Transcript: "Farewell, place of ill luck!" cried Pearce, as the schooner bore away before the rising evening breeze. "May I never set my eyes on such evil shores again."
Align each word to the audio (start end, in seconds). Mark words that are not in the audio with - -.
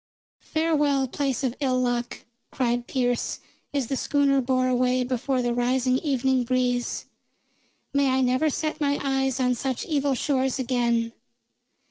"Farewell, 0.55 1.07
place 1.07 1.43
of 1.43 1.55
ill 1.59 1.79
luck!" 1.79 2.25
cried 2.49 2.87
Pearce, 2.87 3.39
as 3.71 3.85
the 3.85 3.95
schooner 3.95 4.41
bore 4.41 4.67
away 4.67 5.03
before 5.03 5.43
the 5.43 5.53
rising 5.53 5.99
evening 5.99 6.43
breeze. 6.43 7.05
"May 7.93 8.09
I 8.09 8.21
never 8.21 8.49
set 8.49 8.81
my 8.81 8.99
eyes 9.03 9.39
on 9.39 9.53
such 9.53 9.85
evil 9.85 10.15
shores 10.15 10.57
again." 10.57 11.13